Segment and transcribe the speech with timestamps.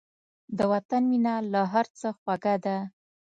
[0.57, 2.77] د وطن مینه له هر څه خوږه ده.